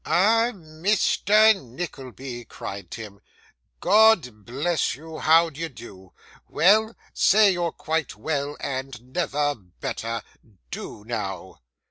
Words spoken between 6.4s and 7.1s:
Well?